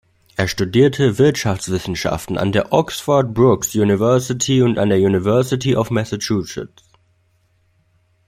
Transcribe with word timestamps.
Er 0.35 0.47
studierte 0.47 1.19
Wirtschaftswissenschaften 1.19 2.35
an 2.35 2.51
der 2.51 2.73
Oxford 2.73 3.35
Brookes 3.35 3.75
University 3.75 4.63
und 4.63 4.79
an 4.79 4.89
der 4.89 4.97
University 4.97 5.75
of 5.77 5.91
Massachusetts. 5.91 6.81